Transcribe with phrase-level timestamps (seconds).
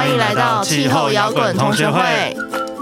[0.00, 2.34] 欢迎来到气候摇滚同学会。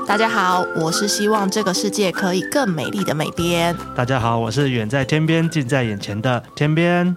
[0.06, 3.76] 大家好，我是希望这个世界可以更美丽的美编。
[3.96, 7.16] 大家好，我是远在天边近在眼前的天边。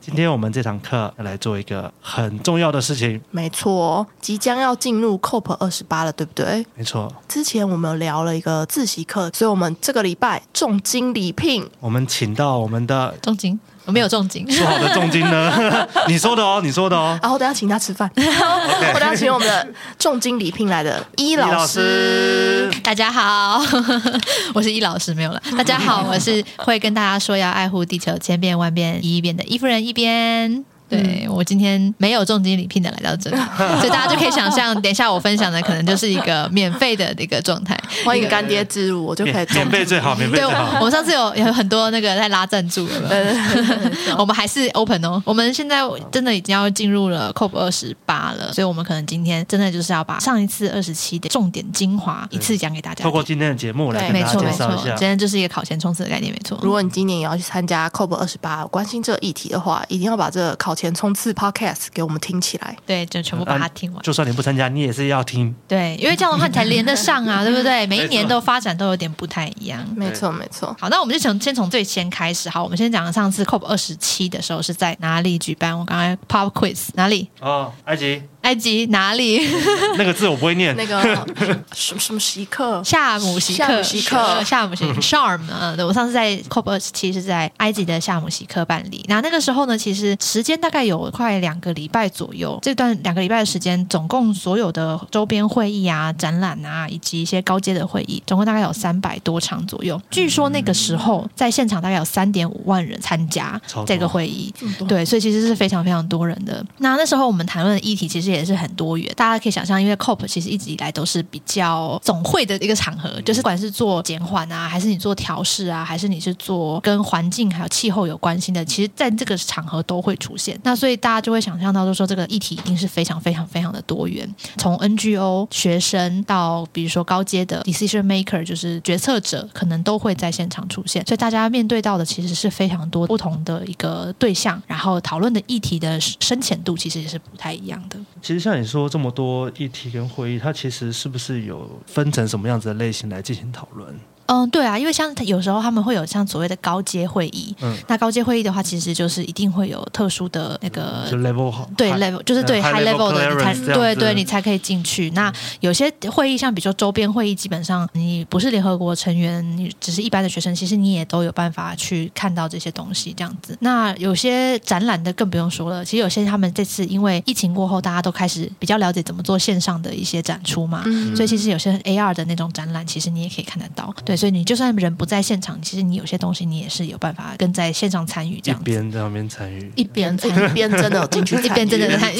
[0.00, 3.20] 今天我们这堂课要来做一个很重要的事情。
[3.30, 6.66] 没错，即将要进入 COP 二十八了，对不对？
[6.74, 7.14] 没错。
[7.28, 13.60] 之前我们聊了一个自习课，所以我们这个礼拜重金礼聘，我们请到我们的重金。
[13.86, 15.88] 我没有重金，说好的重金呢？
[16.08, 17.18] 你说的哦，你说的哦。
[17.22, 19.66] 然后等下请他吃饭 我等下请我们的
[19.98, 21.52] 重金礼聘来的伊老师。
[21.52, 23.62] 老师大家好，
[24.52, 25.40] 我是伊老师，没有了。
[25.56, 30.64] 大家好，我是会跟大家说要爱护地球，千遍万遍一遍的伊夫人一边。
[30.88, 33.36] 对、嗯、我今天没有重金礼聘的来到这里，
[33.78, 37.76] 所以大家就可以想象，等一下我分享的可能就是一个免费的一个状态。
[38.04, 40.72] 欢迎干爹之入，我就可以免费最好，免费最好。
[40.72, 45.22] 对，我上次有有很多那个在拉赞助了，对对对， 我们还是 open 哦。
[45.24, 45.80] 我们现在
[46.12, 53.02] 真的已经要进入了 COP 二十八了，所以我们可能今天真的就是要把上一次二十七的重点精华一次讲给大家。
[53.02, 56.58] 透过今天的节目来跟大家介绍一下，没错没错，今天就是一个考前冲刺的概念，没错。
[56.62, 64.02] 如果你今年也要去参加 COP 二十八，关心这个议题的话，一定要把这个考前冲刺 Podcast 给我们听起来，对，就全部把它听完。
[64.02, 65.52] 就算你不参加，你也是要听。
[65.66, 67.86] 对，因为这样的话你才连得上啊， 对不对？
[67.86, 69.84] 每一年都发展都有点不太一样。
[69.96, 70.76] 没错，没错。
[70.78, 72.48] 好，那我们就从先从最先开始。
[72.50, 75.76] 好，我们先讲上次 COP 二十七的时候是在哪里举办？
[75.76, 77.30] 我刚才 Pop Quiz 哪里？
[77.40, 78.22] 哦，埃及。
[78.46, 79.40] 埃及哪里？
[79.98, 80.72] 那个字我不会念。
[80.76, 81.02] 那个
[81.74, 82.80] 什么什么时刻？
[82.84, 83.82] 夏姆希克。
[83.82, 85.00] 夏姆希克。
[85.02, 85.40] Sharm。
[85.50, 89.04] 嗯，对，我上次在 COP 二十七是在埃及的夏姆希克办理。
[89.08, 92.56] 那那个时候呢，其实时间大概有快两个礼拜左右。
[92.62, 100.00] 这段两个礼拜的时间，总共所有的周边会议啊、展览啊，以及一些高阶的会议，总共大概有三百多场左右。
[100.08, 104.54] 据说那个时候在现场大概有三点五万人参加这个会议。
[104.86, 106.64] 对，所以其实是非常非常多人的。
[106.78, 108.35] 那那时候我们谈论的议题其实也。
[108.36, 120.58] 也是很多元，大家可以想象，因为 COP 其实一直以来都是比较总会的一个场合，就是不管是做减缓啊，还是你做调试啊，还是你是做跟环境还有气候有关系的，其实在这个场合都会出现。
[120.62, 131.04] 那所以大家就会想象到，就说这个议题一定是非常非常非常的多元，从 NGO 学生到比如说高阶的 decision maker，就是决策者，可能都会在现场出现。
[131.06, 137.96] 所以大家面对到的其实是非常多不同的一个对象，然后讨论的议题的深浅度其实也是不太一样的。
[138.26, 143.96] 其实像你说这么多议题跟会议，它其实是不是有分成什么样子的类型来进行讨论？
[144.26, 155.10] 嗯，对啊，因为像有时候他们会有像所谓的高阶会议，嗯，那高阶会议的话，其实就是一定会有特殊的那个就 level 好，对 level 就是对 high level 的你才对对，你才可以进去。
[155.10, 163.56] 那有些会议，像比如说周边会议，基本上你不是联合国成员，你只是一般的学生，其实你也都有办法去看到这些东西这样子。
[163.60, 174.15] 那有些展览的更不用说了，其实有些他们这次因为疫情过后，大家都开始比较了解怎么做线上的一些展出嘛，嗯，所以其实有些 AR 的那种展览，其实你也可以看得到，对。
[174.16, 178.70] 所以你就算人不在现场，其实你有些东西你也是有办法跟在线上参与这样子。
[178.70, 182.18] 一边在那边参与，一边一边真的有 进去，一边真的参与，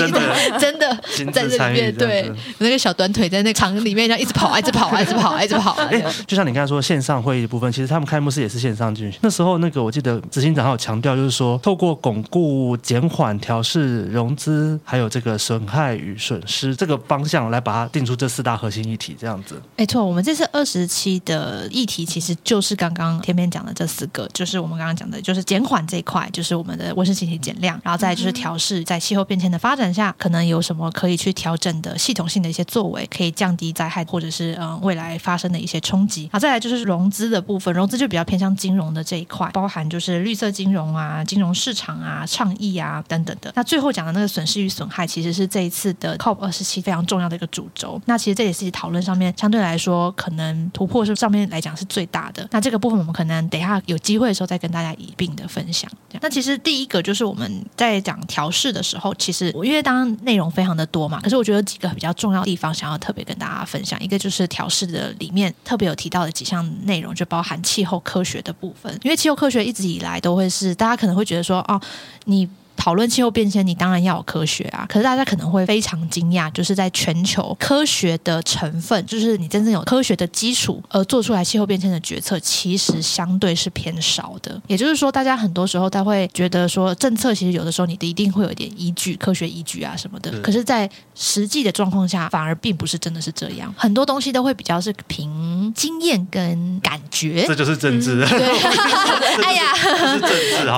[0.61, 0.99] 真的
[1.33, 5.73] 在这里面对，那个小短腿在那个场里面这样一直跑， 一直跑，一直跑，一直跑。
[5.73, 9.19] 哎，就像你刚才说线上会议的部分，其实他们开幕式也是线上进行。
[9.23, 19.61] 那时候那个我记得执行长还有强调，就是说透过巩固、减缓、调试、融资，还有这个损害与损失这个方向来把它定出这四大核心议题，这样子。
[19.77, 22.37] 没错，我们这次二十期的议题其实。
[22.45, 36.29] 就是刚刚前面讲的这四个，就是我们刚刚讲的，就是减缓这一块，就是我们的温室气体减量，然后再就是调试，在气候变迁的发展下，可能有什么可以去调整的系统性的一些作为，可以降低灾害或者是嗯未来发生的一些冲击。
[36.33, 43.53] 好，再来就是融资的部分，融资就比较偏向金融的这一块，包含就是绿色金融啊、金融市场啊、倡议啊等等的。
[43.57, 48.01] 那最后讲的那个损失与损害，其实是这一次的 COP 二十七非常重要的一个主轴。
[48.07, 52.49] 那其实这也是讨论上面相对来说可能突破是上面来讲是最大的。
[52.51, 55.91] 那这个部分我们可能等一下有机会的时候再跟大家一并的分享。
[56.23, 64.01] 那其实第一个就是我们在讲调试的时候，其实我因为当内容非常的多嘛，可是我觉得有几个比较重要地方想要特别跟大家分享。
[64.03, 68.93] 一个就是调试的里面特别有提到的几项内容，就包含气候科学的部分。
[69.03, 71.81] 因为气候科学一直以来都会是大家可能会觉得说，哦，
[72.25, 72.49] 你。
[72.77, 74.87] 讨论气候变迁，你当然要有科学啊。
[74.89, 84.61] 可是大家可能会非常惊讶，就是在全球科学的成分，就是你真正有科学的基础而做出来气候变迁的决策，其实相对是偏少的。
[84.67, 90.31] 也就是说，大家很多时候他会觉得说，政策其实有的时候你的一定会有一点依据，科学依据啊什么的。
[90.41, 93.75] 可是，在实际的状况下，反而并不是真的是这样。
[93.77, 97.45] 很多东西都会比较是凭经验跟感觉。
[97.47, 98.23] 这就是政治。
[98.23, 99.73] 嗯、对， 哎呀，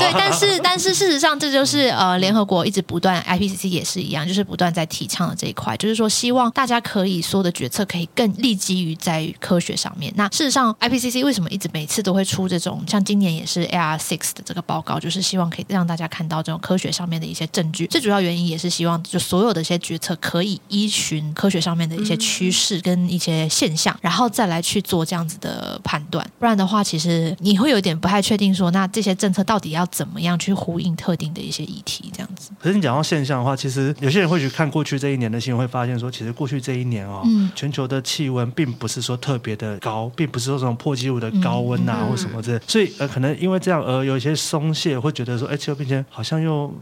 [0.00, 1.87] 对，但是但是事实上，这就是。
[1.90, 10.12] 呃，联合国一直不断，IPCC 也是一样，就是不断在提倡的这一块，就是说希望大家可以说的决策可以更立基于在科学上面。
[10.16, 17.86] 那事实上，IPCC 为什么一直每次都会出这种，像今年也是 AR six 的这个报告，就是希望可以让大家看到这种科学上面的一些证据。
[17.86, 26.28] 最主要原因也是希望，就所有的一些决策可以依循科学上面的一些趋势跟一些现象，然后再来去做这样子的判断。
[26.38, 32.50] 不然的话，其实你会有点不太确定说，那这些政策到底要怎么样去呼应特定的一些议题，这样子。
[32.60, 42.60] 可是你讲到现象的话，其实有些人会去看过去这一年的新闻，会发现说，其实过去这一年哦，嗯、全球的气温并不是说特别的高，并不是说这种破纪录的高温啊，嗯、或什么之类。
[42.66, 46.74] 所以呃，可能因为这样而有一些松懈，会觉得说，哎，气候变迁好像又。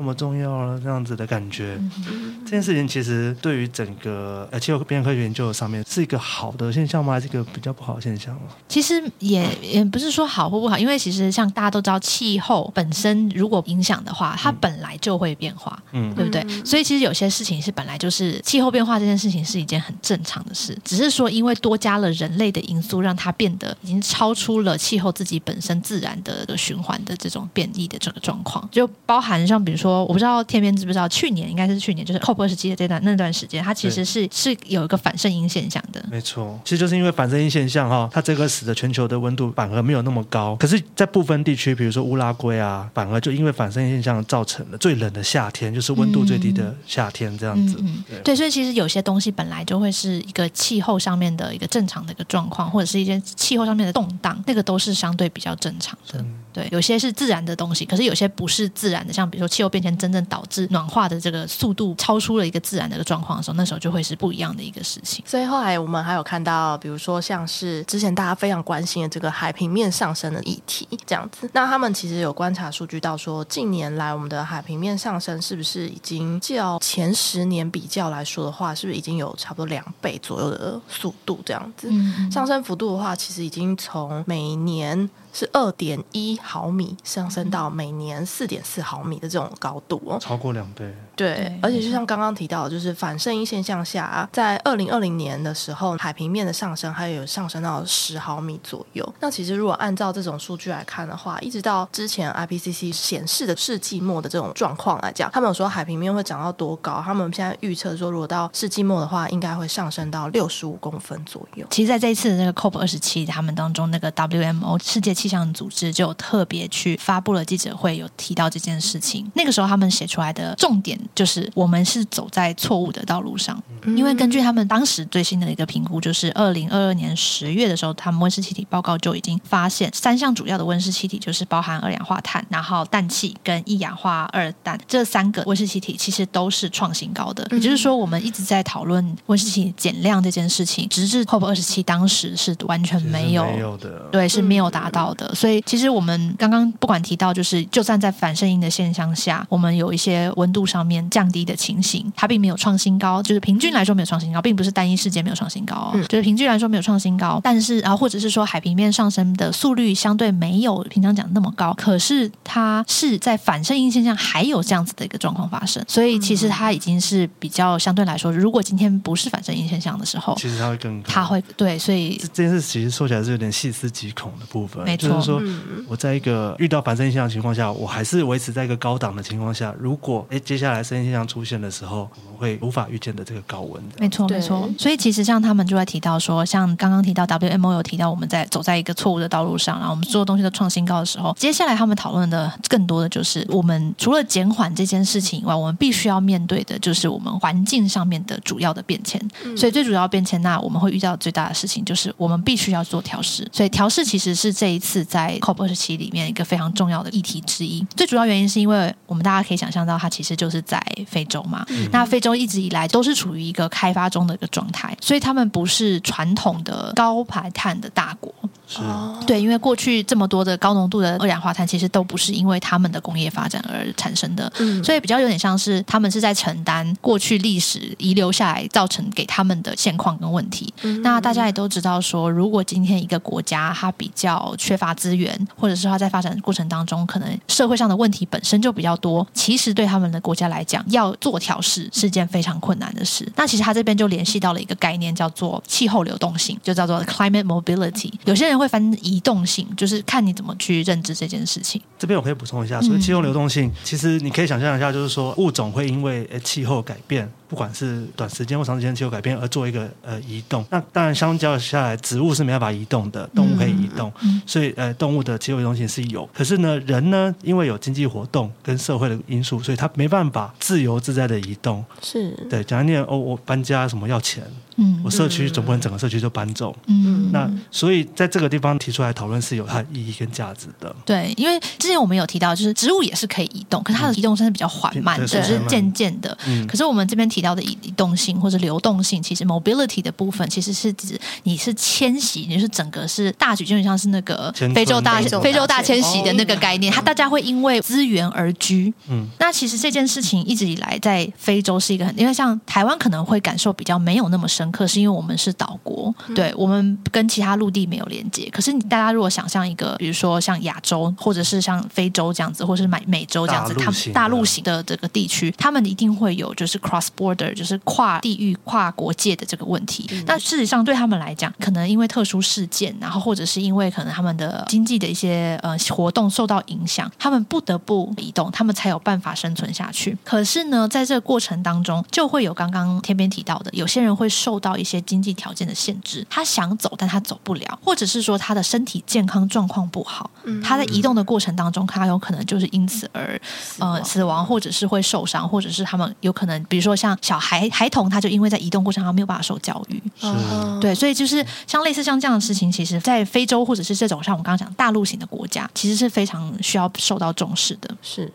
[0.00, 7.12] 那么重要了，这样子的感觉，嗯、这件事情其实对于整个呃气候变科学研究上面是一个好的现象吗？
[7.12, 8.48] 还是一个比较不好的现象吗？
[8.66, 16.42] 其实也也不是说好或不好，因为其实像大家都知道，气候本身如果影响的话，它本来就会变化，嗯，对不对？
[16.64, 29.89] 所以其实有些事情是本来就是气候变化这件事情是一件很正常的事，只是说因为多加了人类的因素，让它变得已经超出了气候自己本身自然的的循环的这种变异的这个状况，就包含像比如说。
[29.90, 36.02] 说我不知道天边知不知道，去年应该是去年，就是 COP 二十七的这段那段时间，它其实是是有一个反圣音现象的。
[36.10, 40.56] 没错，其实就是因为反圣音现象哈，它这个使得全球的温度反而没有那么高。
[40.56, 47.76] 可是，在部分地区，比如说乌拉圭啊，反而就因为反圣音现象造成了最冷的夏天，就是温度最低的夏天这样子。
[47.80, 56.24] 嗯嗯、对，对，所以其实有些东西本来就会是一个气候上面的一个正常的一个状况，或者是一些气候上面的动荡，那个都是相对比较正常的。
[56.52, 60.20] 嗯、对，有些是自然的东西，可是有些不是自然的，像比如说气候变迁真正。
[60.30, 65.24] 导致暖化的这个速度超出了一个自然的一个状况的时候，那时候就会是不一样的一个事情。
[65.26, 71.50] 所以后来我们还有看到，比如说像是之前大家非常关心的这个海平面上升的议题，这样子。
[71.52, 81.88] 那他们其实有观察数据到说，近年来我们的海平面上升是不是已经较前十年比较来说的话，是不是已经有差不多两倍左右的速度这样子？
[81.90, 85.10] 嗯、上升幅度的话，其实已经从每年。
[85.32, 90.94] 是二点一毫米上升到每年四点四毫米的这种高度哦，超过两倍。
[91.16, 99.14] 对，而且就像刚刚提到，就是反圣音现象下，在二零二零年的时候，海平面的上升还有上升到十毫米左右。
[99.20, 107.02] 那其实如果按照这种数据来看的话，一直到之前 IPCC 显示的世纪末的这种状况来讲，他们有说海平面会涨到多高？
[107.04, 111.66] 他们现在预测说，如果到世纪末的话，应该会上升到六十五公分左右。
[111.68, 119.30] 其实，在这一次的那个 COP 二十七，他们当中那个 WMO 世界气象组织就特别去发布了记者会，有提到这件事情。
[119.34, 123.62] 那个时候他们写出来的重点就是，我们是走在错误的道路上。
[123.84, 137.46] 因为根据他们当时最新的一个评估，就是二零二二年十月的时候，他们温室气体报告就已经发现三项主要的温室气体，就是包含二氧化碳、然后氮气跟一氧化二氮这三个温室气体，其实都是创新高的。
[137.50, 145.34] 也就是说，我们一直在讨论温室气体减量这件事情，直至 COP 二十七当时是完全没有，没有的，对，是没有达到的。
[145.34, 145.62] 所以。
[145.66, 157.38] 其实我们刚刚不管提到，就是就算在反声音的现象下，我们有一些温度上面降低的情形，它并没有创新高，就是平均来说没有创新高，并不是单一事件没有创新高哦，嗯、就是平均来说没有创新高。
[157.42, 175.20] 但是，啊或者是说海平面上升的速率相对没有平常讲的那么高，可是它是在反声音现象还有这样子的一个状况发生，所以其实它已经是比较相对来说，如果今天不是反声音现象的时候，其实它会更高，它会对，所以这件事其实说起来是有点细思极恐的部分，没错。
[175.20, 175.42] 说
[175.86, 179.74] 我在一个遇到反身现象的情况下，我还是维持在一个高档的情况下。
[179.78, 183.82] 如果哎，接下来圣婴现象出现的时候，我们会无法预见的这个高温。
[183.98, 184.68] 没错，没错。
[184.78, 199.20] 所以其实像他们就在提到说，像刚刚提到 WMO 有提到我们在走在一个错误的道路上，然后我们所有东西都创新高的时候，接下来他们讨论的更多的就是我们除了减缓这件事情以外，我们必须要面对的就是我们环境上面的主要的变迁。
[199.44, 203.46] 嗯、所以最主要变迁，那我们会遇到最大的事情就是我们必须要做调试。
[203.52, 207.86] 所以调试其实是这一次在 COP 二十七里面一个非常重要的议题之一。
[207.96, 211.64] 最主要原因是因为我们大家可以想象到，它其实就是在非洲嘛。
[211.68, 218.34] 嗯、那非洲一直以来都是处于一个开发中的一个状态，所以他们不是传统的高排碳的大国。
[218.70, 218.78] 是
[219.26, 224.50] 对，因为过去这么多的高浓度的二氧化碳，其实都不是因为他们的工业发展而产生的。
[224.60, 230.72] 嗯、所以比较有点像是他们是在承担过去历史遗留下来造成给他们的现况跟问题。
[230.82, 239.26] 嗯、那大家也都知道说，如果今天一个国家它比较缺乏资源，或者是它在发展过程当中，可能社会上的问题本身就比较多。
[239.34, 243.26] 其实对他们的国家来讲，要做调试是件非常困难的事。
[243.34, 248.12] 那其实他这边就联系到了一个概念，叫做气候流动性，就叫做 climate mobility。
[248.24, 251.80] 有些人会翻移动性，就是看你怎么去认知这件事情。
[251.98, 257.28] 这边我可以补充一下，所以气候流动性，嗯、其实你可以想象一下，就是说物种会因为诶气候改变。
[257.48, 266.24] 不管是短时间或长时间气候改变而做一个呃移动，那当然相较下来，植物是没办法移动的，动物可以移动，嗯、所以呃动物的气候流动性是有。
[266.32, 271.84] 可是呢，人呢，因为有经济活动跟社会的因素，所以他没办法自由自在的移动。
[272.00, 274.44] 是对，讲一念哦，我搬家什么要钱。
[274.80, 276.74] 嗯，我社区总不能整个社区就搬走。
[276.86, 280.94] 嗯，那所以在这个地方提出来讨论是有它的意义跟价值的。
[281.04, 286.36] 对，因为之前我们有提到，就是植物也是可以移动，可是它的移动是比较缓慢的，就、嗯、是渐渐的。
[286.46, 298.90] 嗯，可是我们这边提到的移移动性或者流动性，其实 mobility 的部分其实是指你是迁徙，你是整个是大举，就很像是那个非洲大非洲大迁徙的那个概念，它大家会因为资源而居。
[299.10, 304.69] 嗯，那其实这件事情一直以来在非洲是一个很，因为像台湾可能会感受比较没有那么深。
[304.70, 308.48] 可是因为我们是岛国，对，我们跟其他陆地没有连接。
[308.50, 320.08] 可是你大家如果想象一个，比如说像亚洲，或者是像非洲这样子，或者是美美洲这样子，他们大陆型的这个地区，他们一定会有就是 cross border，就是跨地域、跨国界的这个问题。
[320.26, 330.16] 那事实上对他们来讲，可能因为特殊事件，然后或者是因为可能他们的经济的一些呃活动受到影响，他们不得不移动，他们才有办法生存下去。
[330.24, 343.40] 可是呢，在这个过程当中，就会有刚刚天边提到的，有些人会受到一些经济条件的限制，他想走，但他走不了，或者是说他的身体健康状况不好，嗯、他在移动的过程当中，他有可能就是因此而
[343.78, 350.80] 呃死亡，或者是会受伤，或者是他们有可能，比如说像小孩孩童，他就因为在移动过程中没有办法受教育，是。
[350.80, 357.94] 对，所以就是像类似像这样的事情，其实，在非洲或者是这种像我们刚刚讲大陆型的国家，其实是非常需要受到重视的。
[358.00, 358.32] 是，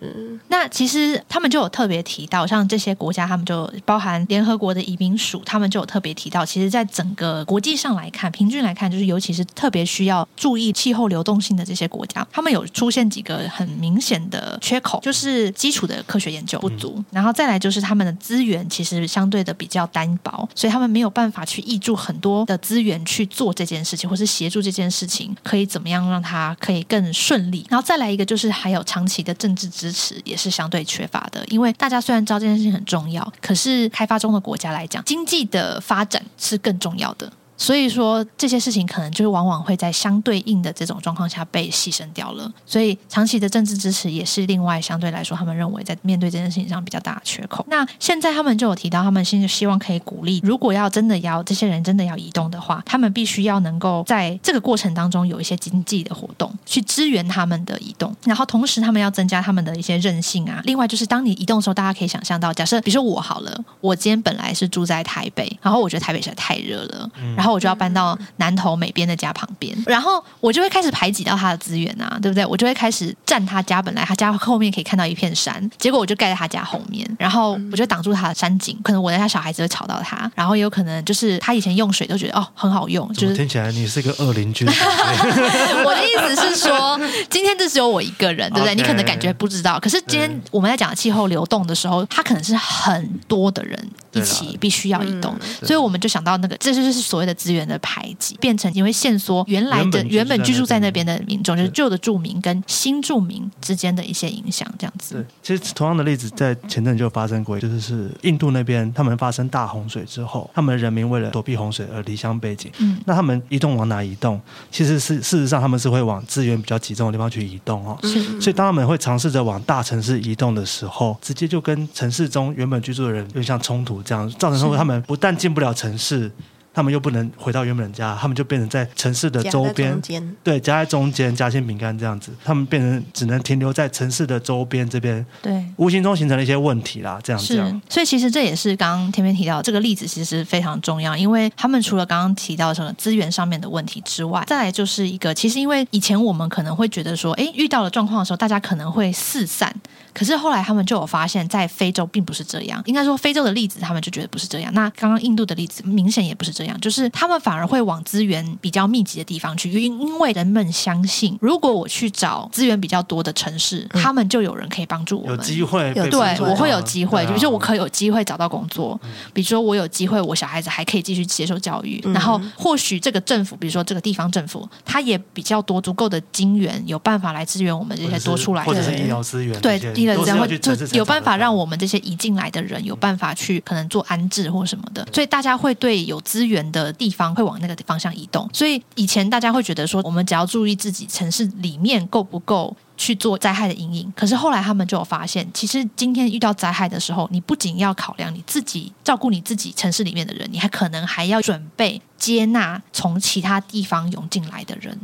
[0.47, 6.45] 那其实他们就有特别提到，像这些国家，他们就包含联合国的移民署，他们就有特别提到。
[6.45, 27.65] 其实，在整个国际上来看，平均来看，就是尤其是特别需要注意气候流动性的这些国家，他们有出现几个很明显的缺口，就是基础的科学研究不足，嗯、然后再来就是他们的资源其实相对的比较单薄，所以他们没有办法去挹注很多的资源去做这件事情，或是协助这件事情可以怎么样让它可以更顺利。
[27.69, 36.21] 然后再来一个就是还有长期的政治支持也是相对缺乏的，因为大家虽然知道这件事情很重要，可是开发中的国家来讲，经济的发发展。
[36.37, 37.31] 是更重要的。
[37.57, 42.51] 所以说这些事情可能就是往往会在相对应的这种状况下被牺牲掉了。
[42.65, 47.65] 所以长期的政治支持也是另外相对来说，他们认为在面对这件事情上比较大的缺口。
[47.69, 58.13] 那现在他们就有提到，他们现在希望可以鼓励，如果要真的要这些人真的要移动的话，他们必须要能够在这个过程当中有一些经济的活动去支援他们的移动。
[58.25, 60.61] 然后同时他们要增加他们的一些韧性啊。
[60.65, 67.44] 另外就是当你移动的时候，大家可以想象到，假设比如说我好了，我今天本来是住在台北，然后我觉得台北实在太热了，然后。
[67.45, 72.43] 然后我就要搬到南投美边的家旁边，然后我就会开始排挤到他的资源啊，对不对？
[72.43, 84.65] 我就会开始占他家，本来他家后面可以看到一片山，结果我就盖在他家后面，然后我就挡住他的山景，可能我的他小孩子会吵到他，然后也有可能就是他以前用水都觉得哦很好用，就是听起来你是个恶邻居。
[85.85, 86.99] 我的意思是说，
[87.29, 93.77] 今天这只有我一个人，对不对.你可能感觉不知道，可是今天我们在讲气候流动的时候，他可能是很多的人
[94.13, 98.35] 一起必须要移动，所以我们就想到那个，这就是所谓的资源的排挤。
[98.41, 105.15] 变成因为限缩原来的原本居住在那边的民众，就是旧的住民跟新住民之间的一些影响，这样子。
[105.15, 105.25] 对，
[105.57, 112.71] 其实同样的例子在前阵就发生过，就是是印度那边他们发生大洪水之后，他们人民为了躲避洪水而离乡背井。
[112.79, 114.39] 嗯，那他们移动往哪移动？
[114.71, 117.97] 其实是事实上他们是会往资源比较集中的地方去移动哦。
[118.03, 118.39] 是。
[118.39, 126.31] 所以当他们会尝试着往大城市移动的时候，直接就跟城市中原本居住的人有点像冲突这样，造成说他们不但进不了城市。
[126.75, 129.97] 他们又不能回到原本的家，他们就变成在城市的周边，
[130.43, 137.55] 对，夹在中间，夹心饼干这样子，他们变成只能停留在城市的周边这边，对，无形中形成了一些问题啦，这样子。
[137.55, 149.73] 是，所以其实这也是刚刚天边提到这个例子，其实非常重要，因为他们除了刚刚提到什么资源上面的问题之外，再来就是一个，其实因为以前我们可能会觉得说，哎，遇到了状况的时候，大家可能会四散，
[150.15, 154.73] 可是后来他们就有发现，在非洲并不是这样，应该说非洲的例子，他们就觉得不是这样。
[154.73, 156.79] 那刚刚印度的例子，明显也不是这样。
[156.79, 186.65] 就是他们反而会往资源比较密集的地方去，因因为人们相信，如果我去找资源比较多的城市，嗯、他们就有人可以帮助我们，有机会，对，我会有机会，比如说我可以有机会找到工作，嗯、比如说我有机会，我小孩子还可以继续接受教育，嗯、然后或许这个政府，比如说这个地方政府，他也比较多足够的金源，有办法来支援我们这些多出来的，或者是医疗资源，对，医疗资源会就有办法让我们这些移进来的人有办法去可能做安置或什么的，所以大家会对有资源。
[186.75, 188.49] 的地方会往那个方向移动。
[188.51, 192.75] 所以以前大家会觉得说，我们只要注意自己城市里面够不够。
[192.97, 202.01] 去做灾害的阴影，可是后来他们就有发现，其实今天遇到灾害的时候，你不仅要考量你自己，照顾你自己城市里面的人，你还可能还要准备。
[202.17, 204.97] 接纳从其他地方涌进来的人，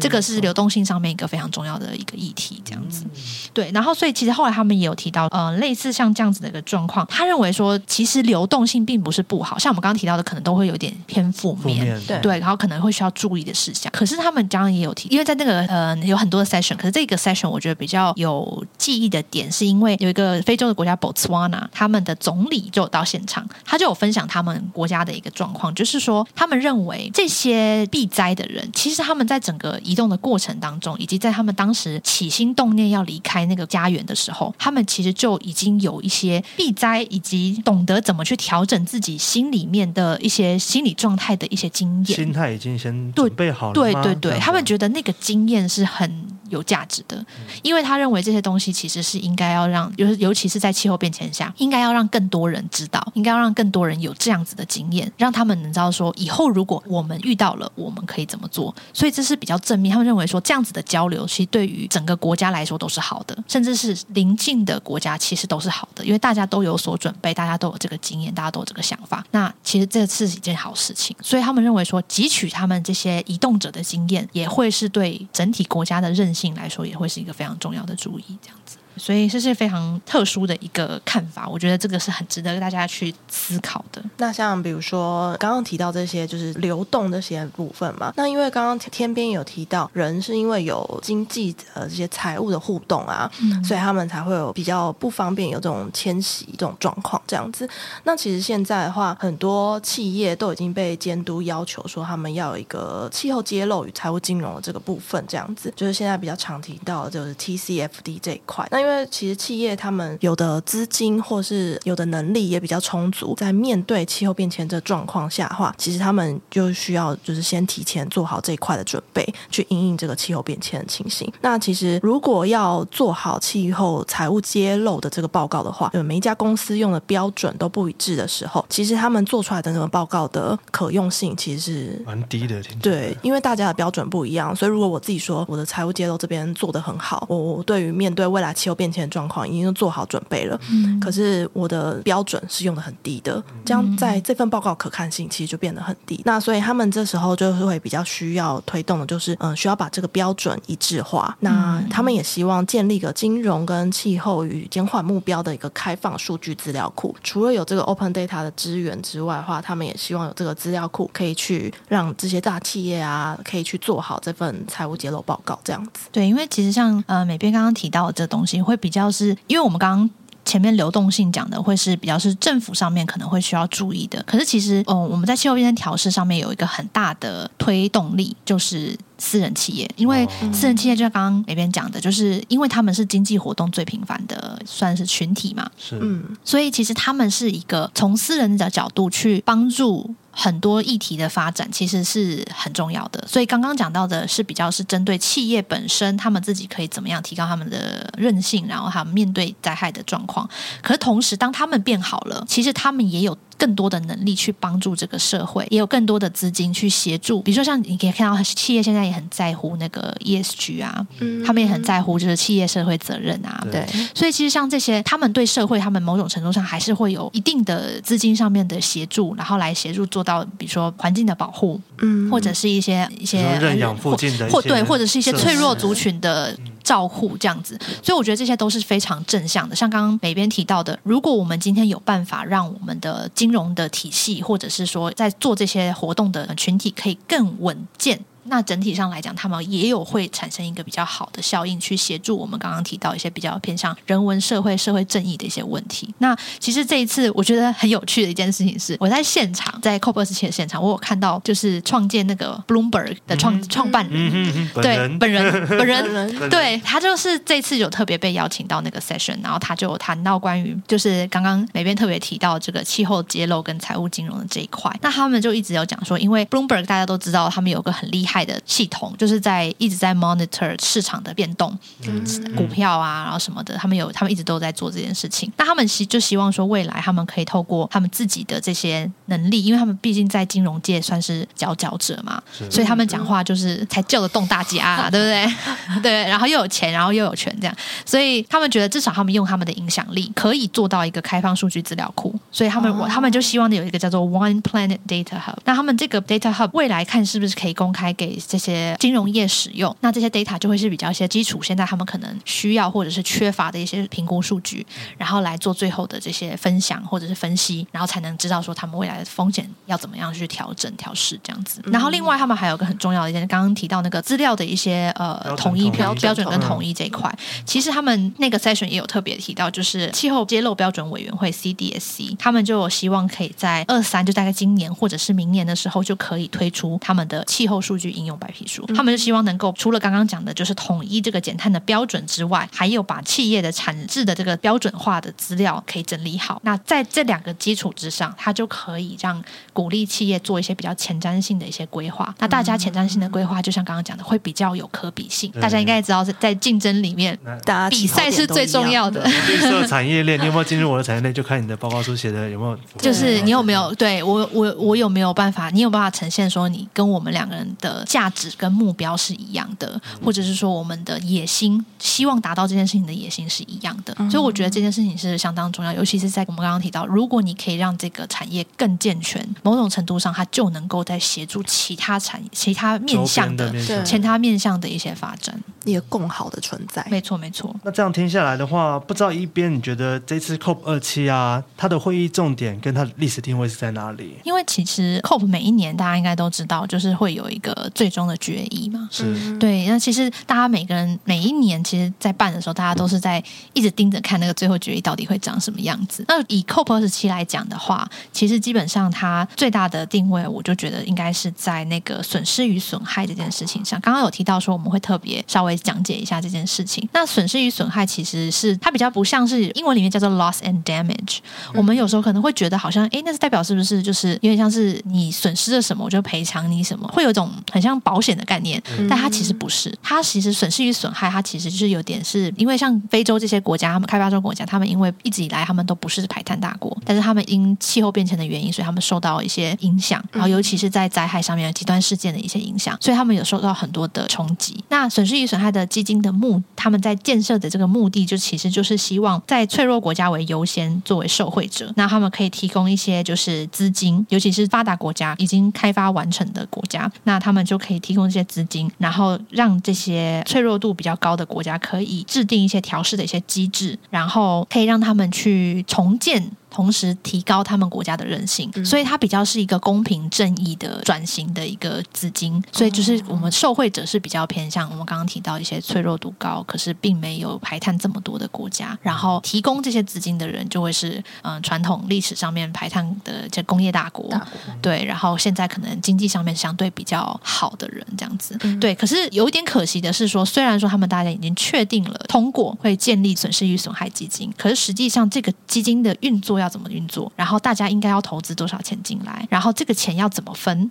[0.00, 3.04] 这个是流动性上面一个非常重要的一个议题，这样子。
[3.52, 13.90] 对，然后所以其实后来他们也有提到，呃，类似像这样子的一个状况，他认为说，其实流动性并不是不好，像我们刚刚提到的，可能都会有点偏负面，对，对，然后可能会需要注意的事项。
[13.90, 26.58] 可是他们刚刚也有提，因为在那个呃有很多的 session，可是这个 session 我觉得比较有记忆的点，是因为有一个非洲的国家 Botswana，他们的总理就有到现场，他就有分享他们国家的一个状况，就是说他们。
[26.68, 42.16] 认为这些避灾的人，其实他们在整个移动的过程当中，以及在他们当时起心动念要离开那个家园的时候，他们其实就已经有一些避灾，以及懂得怎么去调整自己心里面的一些心理状态的一些经验。
[42.16, 43.72] 心态已经先准备好了。
[43.72, 46.37] 对对对，对，他们觉得那个经验是很。
[46.48, 47.24] 有价值的，
[47.62, 58.74] 因为他认为这些东西其实是应该要让，尤尤其是在气候变迁下，应该要让更多人知道，应该要让更多人有这样子的经验，让他们能知道说，以后如果我们遇到了，我们可以怎么做。
[58.92, 69.24] 所以这是比较正面，他们认为说这样子的交流，其实对于整个国家来说都是好的，甚至是邻近的国家其实都是好的，因为大家都有所准备，大家都有这个经验，大家都有这个想法。
[69.30, 78.77] 那其实这是一件好事情，所以他们认为说，汲取他们这些移动者的经验，也会是对整体国家的韧性来说，也会是一个非常重要的注意，这样子。
[78.98, 84.02] 所以这是非常特殊的一个看法，我觉得这个是很值得大家去思考的。
[84.16, 97.68] 那像比如说刚刚提到这些就是流动这些部分嘛，那因为刚刚天边有提到人是因为有经济呃这些财务的互动啊，嗯，所以他们才会有比较不方便有这种迁徙这种状况这样子。
[98.04, 108.66] 那其实现在的话，很多企业都已经被监督要求说他们要有一个气候揭露与财务金融的这个部分这样子，就是现在比较常提到的就是 TCFD 这一块。
[108.70, 121.30] 那因为因为其实企业他们有的资金或是有的能力也比较充足，在面对气候变迁这状况下的话，其实他们就需要就是先提前做好这一块的准备，去应应这个气候变迁的情形。
[121.40, 132.62] 那其实如果要做好气候财务揭露的这个报告的话，每一家公司用的标准都不一致的时候，其实他们做出来的那个报告的可用性其实是蛮低的。
[132.82, 146.20] 对，因为大家的标准不一样，所以如果我自己说我的财务揭露这边做得很好，我我对于面对未来气候变迁的状况已经做好准备了，嗯，可是我的标准是用的很低的，这样在这份报告可看性其实就变得很低。
[146.24, 151.36] 那所以他们这时候就是会比较需要推动的，就是嗯，需要把这个标准一致化。
[151.40, 157.14] 那他们也希望建立一个金融跟气候与减缓目标的一个开放数据资料库。
[157.22, 166.08] 除了有这个 Open Data 的资源之外的话，他们也希望有这个资料库可以去让这些大企业啊，可以去做好这份财务揭露报告，这样子。
[166.10, 169.08] 对，因为其实像呃美编刚刚提到的这东西，会比较。
[169.10, 170.10] 是因为我们刚刚
[170.44, 190.14] 前面流动性讲的会是比较是政府上面可能会需要注意的，可是其实，哦，我们在气候变迁调试上面有一个很大的推动力，就是私人企业，因为私人企业就像刚刚那边讲的，就是因为他们是经济活动最频繁的，算是群体嘛，是，嗯，所以其实他们是一个从私人的角度去帮助。
[190.40, 200.48] 很多议题的发展其实是很重要的，所以刚刚讲到的是比较是针对企业本身，他们自己可以怎么样提高他们的韧性，然后他们面对灾害的状况。
[200.80, 203.36] 可是同时，当他们变好了，其实他们也有。
[203.58, 207.42] 更多的能力去帮助这个社会，也有更多的资金去协助。
[207.42, 213.62] 比如说，像你可以看到，企业现在也很在乎那个 ESG 啊，嗯，他们也很在乎就是企业社会责任啊。
[213.70, 226.56] 对，所以其实像这些，他们对社会，他们某种程度上还是会有一定的资金上面的协助，然后来协助做到，比如说环境的保护，嗯，或者是一些一些认养附近的或对，或者是一些脆弱族群的。
[226.88, 229.76] 照护这样子，所以我觉得这些都是非常正向的。
[229.76, 238.18] 像刚刚美编提到的，如果我们今天有办法让我们的金融的体系，或者是说在做这些活动的群体可以更稳健。
[238.48, 246.12] 那整体上来讲，他们也有会产生一个比较好的效应，去协助我们刚刚提到一些比较偏向人文社会、社会正义的一些问题。
[246.18, 264.90] 那其实这一次我觉得很有趣的一件事情是，我在现场，在 COP 二十七的现场，我有看到就是创建那个 Bloomberg 的创、嗯、创办人，嗯嗯嗯、对， 本人本人，对他就是这次有特别被邀请到那个 session，然后他就谈到关于就是刚刚美编特别提到这个气候揭露跟财务金融的这一块。
[265.02, 268.37] 那他们就一直有讲说，因为 Bloomberg 大家都知道，他们有个很厉害。
[268.38, 272.24] 害的系统，就是在一直在 monitor 市场的变动，嗯
[272.54, 275.50] 股票啊，然后什么的，他们有他们一直都在做这件事情。
[275.56, 286.00] 那他们希就希望说，未来他们可以透过他们自己的这些能力，因为他们毕竟在金融界算是佼佼者嘛，所以他们讲话就是才叫得动大家啊， 对不对？
[286.02, 295.56] 对，然后又有钱，然后又有权，这样，所以他们觉得至少他们用他们的影响力可以做到一个开放数据资料库，所以他们他们就希望有一个叫做 One Planet Data Hub。
[295.64, 299.94] 那他们这个 Data Hub 未来看是不是可以公开给这些金融业使用？
[300.00, 304.86] 那这些 data 就会是比较一些基础，现在他们可能需要或者是缺乏的一些评估数据，
[305.16, 311.80] 然后来做最后的这些分享或者是分析，然后才能知道说他们未来的风险要怎么样去调整调试这样子。
[311.86, 317.32] 然后另外他们还有个很重要的一件，刚刚提到那个资料的一些呃统一标标准跟统一这一块，
[317.64, 336.60] 其实他们那个 session 也有特别提到，就是气候揭露标准委员会 CDSC，他们就有希望可以在二三就大概今年或者是明年的时候就可以推出他们的气候数据应用白皮书，他们就希望能够除了刚刚讲的就是统一这个减碳的标准之外，还有把企业的产制的这个标准化的资料可以整理好。
[336.64, 342.34] 那在这两个基础之上，它就可以让鼓励企业做一些比较前瞻性的一些规划。
[342.38, 345.50] 那大家前瞻性的规划，就像刚刚讲的，会比较有可比性。
[345.60, 349.24] 大家应该也知道，在竞争里面，大家比赛是最重要的。
[349.46, 351.32] 绿色产业链，你有没有进入我的产业链？
[351.32, 352.78] 就看你的报告书写的有没有。
[352.98, 355.70] 就是你有没有对我我我有没有办法？
[355.70, 364.14] 你有办法呈现说你跟我们两个人的价值跟目标是一样的，或者是说我们的野心，希望达到这件事情的野心是一样的。
[364.30, 373.72] 所以我觉得这件事情是相当重要，尤其是在我们刚刚提到，如果你可以让这个产业更健全，某种程度上它就能够在协助其他产业、其他面向的、
[374.04, 375.58] 其他面向的一些发展，
[375.90, 377.06] 一个共好的存在。
[377.10, 377.74] 没错，没错。
[377.82, 384.36] 那这样听下来的话，不知道一边你觉得这次 COP 二七啊，它的会议重点跟它的历史定位是在哪里？
[384.44, 389.08] 因为其实 COP 每一年大家应该都知道，就是会有一个最终的决议嘛。
[389.10, 389.58] 是。
[389.58, 396.24] 对，那其实大家每个人每一年其实，在办的时候，大家都是在一直盯着看那个最后决议到底会长什么样子。
[396.28, 404.00] 那以 COP 二十七来讲的话，其实基本上它最大的定位，我就觉得应该是在那个损失与损害这件事情上。
[404.00, 407.08] 刚刚有提到说，我们会特别稍微讲解一下这件事情。
[407.12, 411.38] 那损失与损害其实是它比较不像是英文里面叫做 loss and damage。
[411.74, 419.96] 我们有时候可能会觉得好像，哎，那是代表是不是就是有点像是你损失了什么，我就赔偿你什么，会有一种很像保险的概念，但它其实不是。
[420.02, 434.82] 它其实损失与损害，它其实就是有点是因为像非洲这些国家，他们开发中国家，他们因为一直以来他们都不是排碳大国，但是他们因气候变迁的原因，所以他们受到一些影响，然后尤其是在灾害上面极端事件的一些影响，所以他们有受到很多的冲击。
[434.88, 456.50] 那损失与损害的基金的目，他们在建设的这个目的，就其实就是希望在脆弱国家为优先作为受惠者，那他们可以提供一些就是资金，尤其是发达国家已经开发完成的国家，那他们就可以提供这些资金，然后让这些脆弱度比较高的国家可以制定一些调试的一些机制，然后可以让他们去重建。
[456.70, 462.62] 同时提高他们国家的韧性，所以它比较是一个公平正义的转型的一个资金。
[462.72, 468.96] 所以就是我们受惠者是比较偏向我们刚刚提到一些脆弱度高，可是并没有排碳这么多的国家。
[469.02, 474.48] 然后提供这些资金的人就会是嗯、呃、传统历史上面排碳的这工业大国，大国，
[474.82, 475.04] 对。
[475.04, 478.94] 然后现在可能经济上面相对比较好的人这样子，嗯、对。
[478.94, 487.32] 可是有一点可惜的是说，虽然说他们大家已经确定了通过会建立损失与损害基金，可是实际上这个基金的运作要怎么运作？
[487.34, 489.46] 然后大家应该要投资多少钱进来？
[489.48, 490.90] 然后这个钱要怎么分？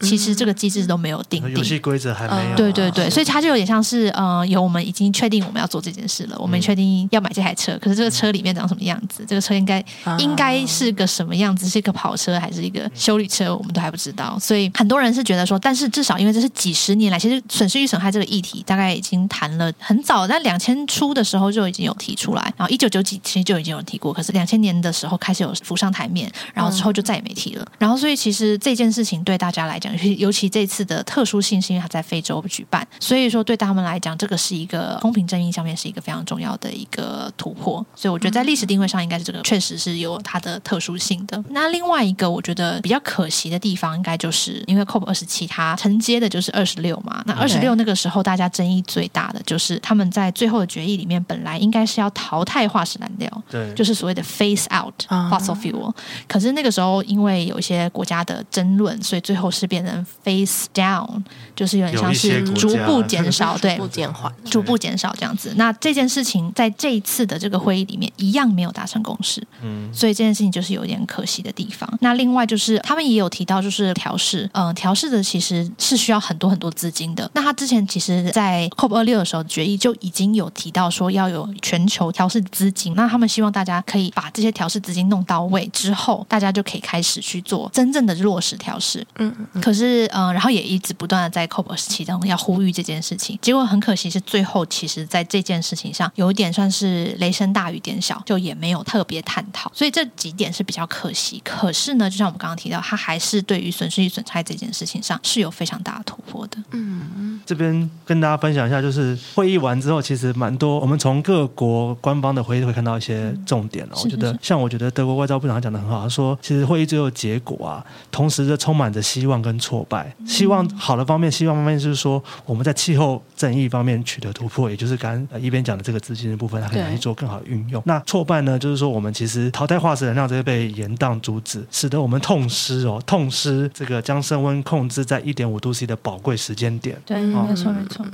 [0.00, 2.54] 其实这个机制都没有定定，游戏规则还没有、啊。
[2.56, 9.24] 对对对，所以它就有点像是，呃，有我们已经确定我们要做这件事了，我们确定要买这台车，可是这个车里面长什么样子？
[9.26, 9.84] 这个车应该
[10.18, 11.68] 应该是个什么样子？
[11.68, 13.54] 是一个跑车还是一个修理车？
[13.54, 14.38] 我们都还不知道。
[14.38, 27.66] 所以很多人是觉得说，但是至少因为这是几十年来，其实损失与损害这个议题大概已经谈了很早，在两千初的时候就已经有提出来，然后一九九几其实就已经有提过，可是两千年的时候开始有浮上台面，然后之后就再也没提了。
[27.78, 29.85] 然后所以其实这件事情对大家来讲，
[30.18, 30.66] 尤其这。
[30.66, 37.74] 次的特殊性是因为它在非洲举办，所以说对他们来讲，这个是一个公平正义上面是一个非常重要的一个突破。
[37.94, 41.40] 所以我觉得在历史定位上，应该是这个确实是有它的特殊性的。
[41.50, 47.22] 那另外一个我觉得比较可惜的地方，应该就是因为 COP 二十七它承接的就是二十六嘛。
[47.24, 54.94] 那二十六那个时候大家争议最大的就是他们在最后的决议里面，本来应该是要淘汰化石燃料，对，就是所谓的 phase out
[55.30, 55.94] fossil fuel。
[56.26, 59.75] 可是那个时候因为有一些国家的争论，所以最后是变。
[59.76, 61.22] 变成 face down，
[61.54, 65.52] 就是有点像是逐步减少， 对，逐步减缓，逐步减少这样子。
[65.56, 71.86] 那这件事情在这一次的这个会议里面一样没有达成共识，嗯，所以这件事情就是有点可惜的地方。
[72.00, 77.30] 那另外就是他们也有提到，就是调试，嗯、呃，调试的其实是需要很多很多资金的。
[77.34, 89.06] 那他之前其实，在 COP 二六的时候决议就已经有提到说要有全球调试资金，那他们希望大家可以把这些调试资金弄到位之后，大家就可以开始去做真正的落实调试。
[89.18, 101.42] 嗯，嗯，可是，嗯、呃，然后也一直不断的在 COP 二十七中要呼吁这件事情，结果很可惜是最后其实在这件事情上有一点算是雷声大雨点小，就也没有特别探讨，所以这几点是比较可惜。
[101.44, 106.58] 可是呢，就像我们刚刚提到，他还是对于损失与损害这件事情上是有非常大的突破的。
[106.70, 113.96] 嗯，这边跟大家分享一下，就是会议完之后，其实蛮多我们从各国官方的会议会看到一些重点哦。
[113.96, 120.14] 嗯、我觉得，像我觉得德国外交部长讲的很好，他说，其实会议最后结果啊，同时这充满着希望跟挫败。
[120.26, 127.82] 希望好的方面，希望方面就是说，我们在气候正义方面取得突破，也就是刚刚一边讲的这个资金的部分，它可以来做更好的运用。
[127.86, 137.00] 那挫败呢，就是说我们其实淘汰化石燃料这些被延宕阻止，使得我们痛失哦，痛失这个将升温控制在一点五度 C 的宝贵时间点。
[137.04, 138.04] 对，没错，没错。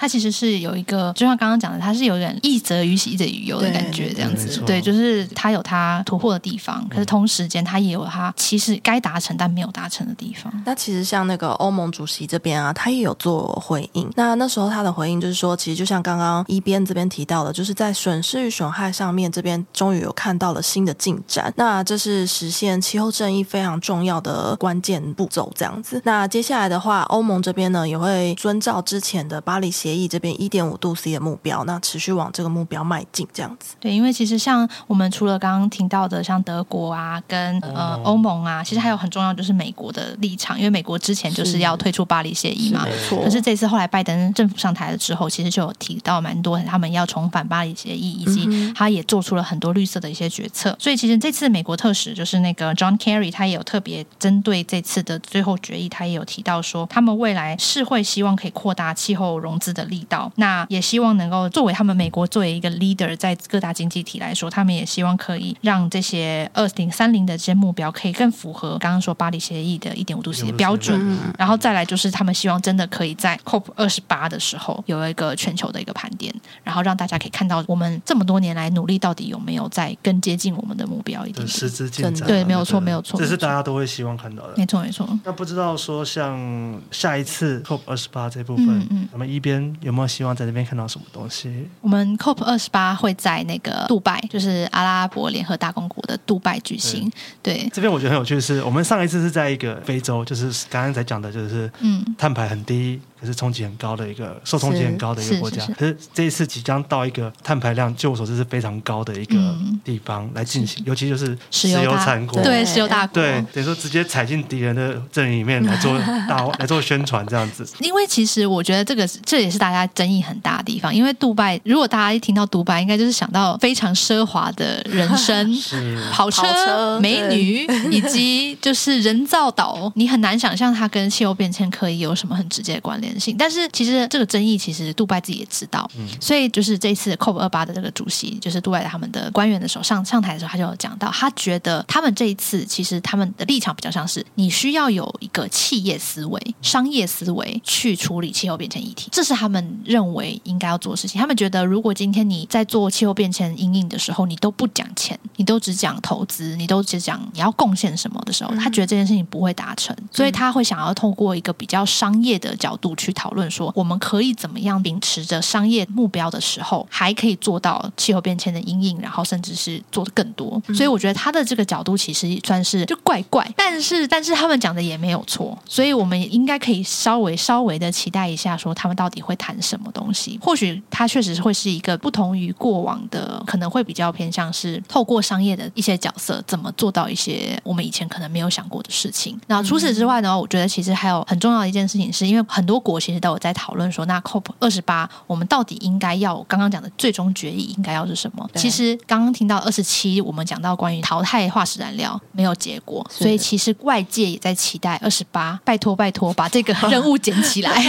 [0.00, 4.58] 它其实是有一个，就像刚刚讲的，它是有点一则于喜，一则于忧的感觉，这样子。
[4.64, 10.50] 对，就是它有它突破的地方，可是同时间它也有它其实该达成但没有达成的地方。
[10.64, 14.10] 那其实像那个欧盟主席这边啊，他也有做回应。
[14.16, 21.52] 那那时候他的回应就是说，其实就像刚刚一边这边提到的，就是在损失与损害上面，这边终于有看到了新的进展。
[21.56, 26.00] 那这是实现气候正义非常重要的关键步骤，这样子。
[26.06, 33.74] 那接下来的话，欧盟这边呢也会遵照之前的巴黎协议这边一点五度 C 的目标，那持续往这个目标迈进，这样子。
[33.80, 42.84] 对，因为其实像我们除了刚刚听到的，像德国啊，跟呃欧盟啊，其实还有很重要就是美国的立场，因为美国之前就是要退出巴黎协议嘛。
[42.84, 43.22] 没错。
[43.22, 50.76] 可是这次后来拜登政府上台了之后，其实就有提到蛮多他们要重返巴黎协议，以及他也做出了很多绿色的一些决策。
[50.78, 60.30] 所以其实这次美国特使就是那个 John Kerry，他也有特别针对这次的最后决议，他也有提到说，他们未来是会希望可以扩大气候融资的力道。
[60.36, 71.18] 那也希望能够作为他们美国作为一个 leader，在各大经济体来说，他们也希望可以让这些二零三零的这些目标可以更符合刚刚说巴黎协议的一点五度 C 的标准。
[71.38, 81.48] 然后再来就是他们希望真的可以在 COP 二十八的时候有一个全球的一个盘点，然后让大家可以看到我们这么多年来努力到底有没有在更接近我们的目标一点点。
[81.48, 82.26] 实质进展。
[82.26, 84.54] 对，没有错，没有错，这是大家都会希望看到的。
[84.56, 85.08] 没错，没错。
[85.24, 91.68] 那不知道说像下一次 COP 二十八这部分，嗯嗯，我们一边有没有希望在这边看到什么东西？
[91.80, 97.10] 我们 COP 二十八会在那个杜拜，就是阿拉伯联合大公国的杜拜举行。
[97.42, 103.00] 对，对这边我觉得很有趣的是，我们上一次是在一个非洲，就是刚刚才讲的，就是嗯，碳排很低。
[103.20, 105.64] 可是冲击很高的一个，受冲击很高的一个国家。
[105.78, 109.36] 可是这一次即将到一个碳排量，据我所知是非常高的一个
[109.84, 117.66] 地方来进行，尤其就是石油产国，对石油大国，对等于说直接踩进敌人的阵营里面来做 大来做宣传这样子。
[117.80, 120.94] 因为其实我觉得这个这也是大家争议很大的地方。
[120.94, 125.54] 因为杜拜，如果大家一听到杜拜，应该就是想到非常奢华的人生，
[126.10, 129.92] 跑车、美女，以及就是人造岛。
[129.94, 133.09] 你很难想象它跟气候变迁可以有什么很直接的关联。
[133.38, 151.20] 但是其实这个争议，其实杜拜自己也知道，嗯、所以就是这次 COP 二八的这个主席，就是杜拜他们的官员的时候上上台的时候，他就有讲到，他觉得他们这一次其实他们的立场比较像是，你需要有一个企业思维、商业思维去处理气候变迁议题，这是他们认为应该要做的事情。
[151.20, 170.60] 他们觉得，如果今天你在做气候变迁阴影的时候，你都不讲钱，你都只讲投资，你都只讲你要贡献什么的时候，他觉得这件事情不会达成，所以他会想要透过一个比较商业的角度去讨论说，我们可以怎么样秉持着商业目标的时候，还可以做到气候变迁的阴影，然后甚至是做的更多。
[170.74, 180.38] 所以我觉得他的这个角度其实算是就怪怪，但是但是他们讲的也没有错，所以我们也应该可以稍微稍微的期待一下，说他们到底会谈什么东西。
[180.42, 189.40] 或许他确实会是一个不同于过往的，可能会比较偏向是透过商业的一些角色，怎么做到一些我们以前可能没有想过的事情。
[189.46, 192.89] 那除此之外呢，我觉得其实还有很重要的一件事情，是因为很多国。
[192.90, 198.48] 国其实都有在讨论说，那 COP 二十八我们到底应该要刚刚讲的最终决议应该要是什么？
[198.54, 207.82] 其实刚刚听到二十七，我们讲到关于淘汰化石燃料没有结果，所以其实外界也在期待二十八，拜托拜托把这个任务捡起来，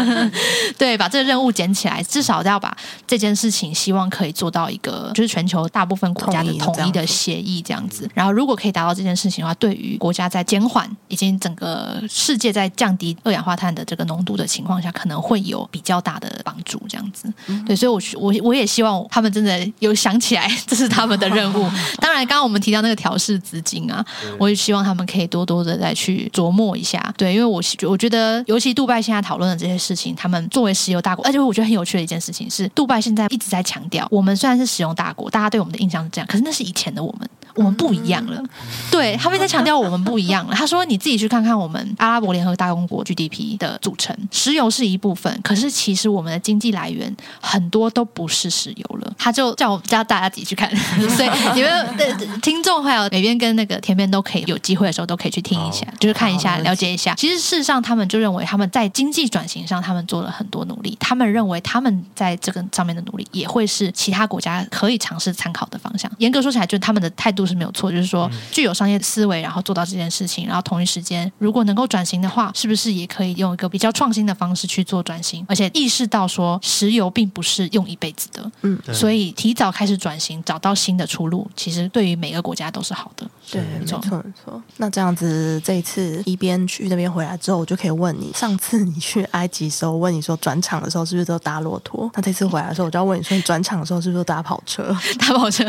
[0.78, 2.74] 对，把这个任务捡起来，至少要把
[3.06, 8.08] 这件事情希望可以做到一个就是全球大部分国家的统一的协议这样子。
[8.14, 17.32] 然后如果可以达到这件事情的话，对于国家在减缓已经整个世界在降低二氧化碳的这个浓度的情况下，可能会有比较大的帮助这样子。
[17.66, 21.68] 对，所以我我我也希望他们真的有想起来， 这是他们的任务。
[22.00, 24.04] 当然，刚刚我们提到那个调试资金啊，
[24.38, 27.12] 我也希望他们可以多多的再去琢磨一下。
[27.16, 37.28] 对，因为我我觉得，尤其杜拜现在讨论的这些事情，他们作为石油大国，而且我觉得很有趣的一件事情是，杜拜现在一直在强调，我们虽然是石油大国，大家对我们的印象是这样，可是那是以前的我们。
[37.54, 38.42] 我们不一样了，
[38.90, 40.54] 对，他们在强调我们不一样了。
[40.54, 50.70] 他说：“你自己去看看我们阿拉伯联合大公国 GDP 的组成，石油是一部分，可是其实我们的经济来源很多都不是石油了。”他就叫我叫大家自己去看，
[51.16, 57.14] 所以你们的听众还有美边跟那个田边都可以有机会的时候都可以去听一下，就是看一下了解一下。
[57.14, 60.96] 其实事实上，他们就认为他们在经济转型上，他们做了很多努力。
[61.00, 66.10] 他们认为他们在这个上面的努力，也会是其他国家可以尝试参考的方向。
[66.18, 68.30] 严格说起来，就是他们的态度是没有错，就是说。
[68.52, 75.44] 具有商业思维，然后做到这件事情，然后同一时间，如果能够转型的话，是不是也可以用一个比较创新的方式去做转型？
[75.48, 83.26] 而且意识到说，石油并不是用一辈子的，嗯，所以提早开始转型，找到新的出路，其实对于每个国家都是好的。
[83.50, 84.62] 对，没错，没错。
[84.76, 92.10] 那这样子，这一次一边去那边回来之后，我就可以问你，上次你去埃及的时候，问你说转场的时候是不是都搭骆驼？
[92.14, 94.94] 那这次回来的时候，我就要问你说，你转场的时候是不是都搭跑车？
[95.18, 95.64] 搭跑车，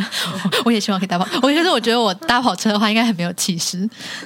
[0.66, 1.26] 我也希望可以搭跑。
[1.42, 2.40] 我觉得，我觉得我搭。
[2.40, 3.78] 跑车的话应该很没有气势，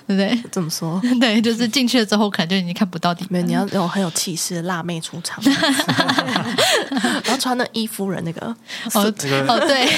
[0.05, 0.39] 对不对？
[0.51, 1.01] 怎么说？
[1.19, 3.25] 对，就是进去了之后，可能就已经看不到底。
[3.27, 5.41] 没有，你要有很有气势的辣妹出场，
[7.25, 8.45] 然后穿那伊夫人那个。
[8.93, 9.11] 哦
[9.47, 9.89] 哦，对。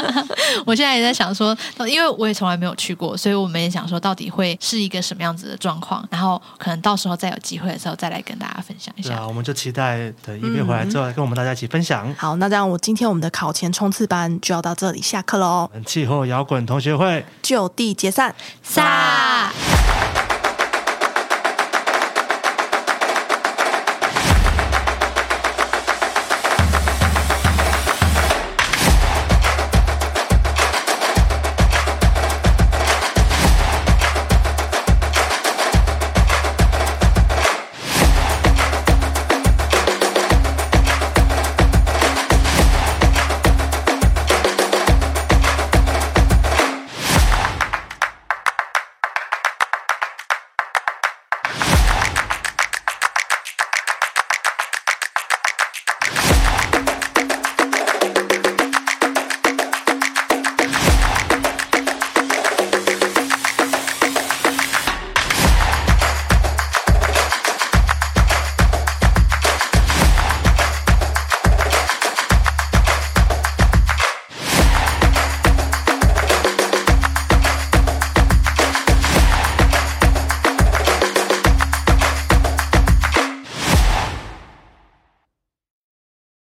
[0.64, 1.54] 我现在也在想说，
[1.86, 6.02] 因为我也从来没有去过，所以我们也想说，到底会是一个什么样子的状况？
[6.10, 9.10] 然后可能到时候再有机会的时候，再来跟大家分享一下。
[9.10, 12.08] 对啊，我们就期待等一边回来之后，来跟我们大家一起分享。
[12.08, 15.70] 嗯、好，那这样我今天我们的考前冲刺班就要到这里下课喽。
[15.84, 17.58] 气候摇滚同学会就。
[17.58, 19.52] 就地解散，撒。